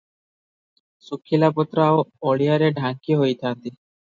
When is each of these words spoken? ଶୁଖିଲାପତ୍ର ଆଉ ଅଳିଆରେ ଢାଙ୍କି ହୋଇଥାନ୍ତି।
ଶୁଖିଲାପତ୍ର 1.09 1.85
ଆଉ 1.91 2.01
ଅଳିଆରେ 2.33 2.73
ଢାଙ୍କି 2.81 3.19
ହୋଇଥାନ୍ତି। 3.21 3.77